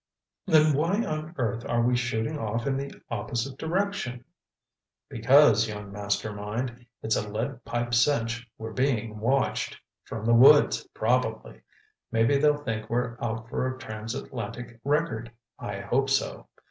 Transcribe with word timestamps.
'""Then 0.47 0.73
why 0.73 1.05
on 1.05 1.35
earth 1.37 1.63
are 1.69 1.83
we 1.83 1.95
shooting 1.95 2.39
off 2.39 2.65
in 2.65 2.75
the 2.75 2.91
opposite 3.11 3.59
direction?" 3.59 4.25
"Because, 5.09 5.67
young 5.69 5.91
Master 5.91 6.33
Mind, 6.33 6.87
it's 7.03 7.15
a 7.15 7.29
lead 7.29 7.63
pipe 7.65 7.93
cinch 7.93 8.49
we're 8.57 8.73
being 8.73 9.19
watched—from 9.19 10.25
the 10.25 10.33
woods, 10.33 10.87
probably. 10.95 11.61
Maybe 12.11 12.39
they'll 12.39 12.57
think 12.63 12.89
we're 12.89 13.15
out 13.21 13.47
for 13.47 13.67
a 13.67 13.77
transatlantic 13.77 14.79
record—I 14.83 15.81
hope 15.81 16.09
so. 16.09 16.47